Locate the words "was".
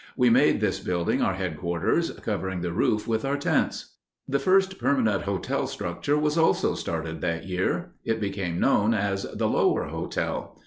6.17-6.39